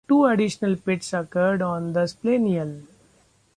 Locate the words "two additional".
0.07-0.77